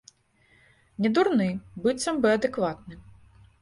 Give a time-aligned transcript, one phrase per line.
[1.05, 1.49] Недурны,
[1.85, 2.95] быццам бы, адэкватны.